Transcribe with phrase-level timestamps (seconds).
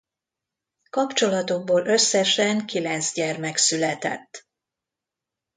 [0.89, 4.47] Kapcsolatukból összesen kilenc gyermek született.